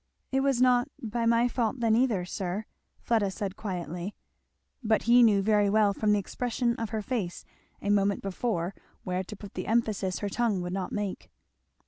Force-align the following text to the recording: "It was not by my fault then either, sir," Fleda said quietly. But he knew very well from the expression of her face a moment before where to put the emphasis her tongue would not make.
"It 0.31 0.39
was 0.39 0.59
not 0.59 0.87
by 0.99 1.27
my 1.27 1.47
fault 1.47 1.79
then 1.79 1.93
either, 1.95 2.25
sir," 2.25 2.65
Fleda 3.01 3.29
said 3.29 3.55
quietly. 3.55 4.15
But 4.83 5.03
he 5.03 5.21
knew 5.21 5.43
very 5.43 5.69
well 5.69 5.93
from 5.93 6.11
the 6.11 6.17
expression 6.17 6.75
of 6.77 6.89
her 6.89 7.03
face 7.03 7.45
a 7.83 7.91
moment 7.91 8.23
before 8.23 8.73
where 9.03 9.23
to 9.23 9.35
put 9.35 9.53
the 9.53 9.67
emphasis 9.67 10.17
her 10.17 10.27
tongue 10.29 10.59
would 10.61 10.73
not 10.73 10.91
make. 10.91 11.29